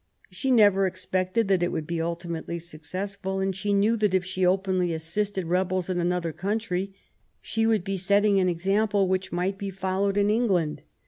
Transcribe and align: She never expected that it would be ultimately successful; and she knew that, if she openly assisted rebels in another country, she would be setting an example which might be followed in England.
She 0.31 0.49
never 0.49 0.87
expected 0.87 1.47
that 1.49 1.61
it 1.61 1.71
would 1.71 1.85
be 1.85 2.01
ultimately 2.01 2.57
successful; 2.57 3.39
and 3.39 3.55
she 3.55 3.71
knew 3.71 3.95
that, 3.97 4.15
if 4.15 4.25
she 4.25 4.43
openly 4.43 4.93
assisted 4.95 5.45
rebels 5.45 5.91
in 5.91 5.99
another 5.99 6.33
country, 6.33 6.95
she 7.39 7.67
would 7.67 7.83
be 7.83 7.97
setting 7.97 8.39
an 8.39 8.49
example 8.49 9.07
which 9.07 9.31
might 9.31 9.59
be 9.59 9.69
followed 9.69 10.17
in 10.17 10.31
England. 10.31 10.81